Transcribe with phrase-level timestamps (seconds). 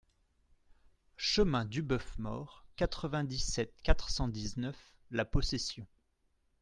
[1.15, 5.85] Chemin du Boeuf Mort, quatre-vingt-dix-sept, quatre cent dix-neuf La Possession